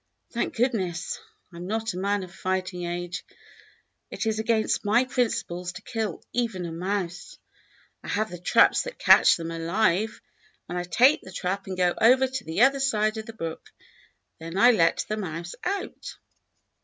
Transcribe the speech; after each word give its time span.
Thank 0.31 0.55
goodness, 0.55 1.19
I 1.53 1.57
'm 1.57 1.67
not 1.67 1.93
a 1.93 1.97
man 1.97 2.23
of 2.23 2.33
fighting 2.33 2.85
age. 2.85 3.23
It 4.09 4.25
is 4.25 4.39
against 4.39 4.83
my 4.83 5.05
principles 5.05 5.73
to 5.73 5.83
kill 5.83 6.23
even 6.33 6.65
a 6.65 6.71
mouse. 6.71 7.37
I 8.03 8.07
have 8.07 8.31
the 8.31 8.39
traps 8.39 8.81
that 8.81 8.97
catch 8.97 9.35
them 9.37 9.51
alive, 9.51 10.19
and 10.67 10.75
I 10.75 10.85
take 10.85 11.21
the 11.21 11.31
trap 11.31 11.67
and 11.67 11.77
go 11.77 11.93
over 12.01 12.25
to 12.27 12.43
the 12.43 12.61
other 12.63 12.79
side 12.79 13.17
of 13.17 13.27
the 13.27 13.33
broolv. 13.33 13.59
Then 14.39 14.57
I 14.57 14.71
let 14.71 15.05
the 15.07 15.17
mouse 15.17 15.53
out." 15.63 16.17